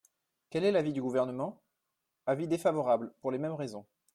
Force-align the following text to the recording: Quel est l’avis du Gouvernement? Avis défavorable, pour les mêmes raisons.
Quel 0.49 0.63
est 0.63 0.71
l’avis 0.71 0.93
du 0.93 1.01
Gouvernement? 1.03 1.61
Avis 2.25 2.47
défavorable, 2.47 3.13
pour 3.21 3.29
les 3.29 3.37
mêmes 3.37 3.53
raisons. 3.53 3.85